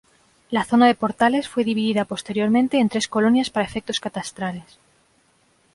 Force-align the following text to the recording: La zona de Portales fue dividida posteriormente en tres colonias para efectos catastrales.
La 0.49 0.63
zona 0.65 0.87
de 0.87 0.95
Portales 0.95 1.47
fue 1.47 1.63
dividida 1.63 2.05
posteriormente 2.05 2.79
en 2.79 2.89
tres 2.89 3.07
colonias 3.07 3.51
para 3.51 3.67
efectos 3.67 3.99
catastrales. 3.99 4.79